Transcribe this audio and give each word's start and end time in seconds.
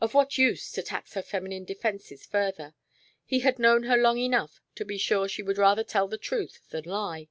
Of 0.00 0.14
what 0.14 0.38
use 0.38 0.72
to 0.72 0.82
tax 0.82 1.12
her 1.12 1.20
feminine 1.20 1.66
defenses 1.66 2.24
further? 2.24 2.74
He 3.26 3.40
had 3.40 3.58
known 3.58 3.82
her 3.82 3.98
long 3.98 4.16
enough 4.16 4.58
to 4.76 4.86
be 4.86 4.96
sure 4.96 5.28
she 5.28 5.42
would 5.42 5.58
rather 5.58 5.84
tell 5.84 6.08
the 6.08 6.16
truth 6.16 6.66
than 6.70 6.84
lie. 6.84 7.28